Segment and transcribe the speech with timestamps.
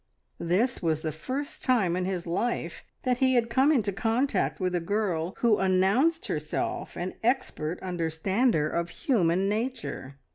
[0.39, 4.73] This was the first time in his life that he had come into contact with
[4.73, 10.17] a girl who announced herself an expert understander of human nature.